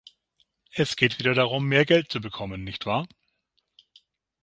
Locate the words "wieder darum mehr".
1.19-1.85